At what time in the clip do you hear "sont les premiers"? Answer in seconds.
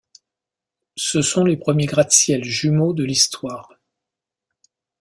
1.21-1.85